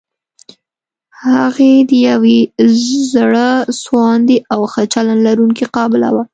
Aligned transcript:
هغې 1.25 1.73
د 1.89 1.91
يوې 2.09 2.39
زړه 3.11 3.47
سواندې 3.81 4.37
او 4.53 4.61
ښه 4.71 4.83
چلند 4.93 5.21
لرونکې 5.27 5.65
قابله 5.77 6.09
وه. 6.15 6.23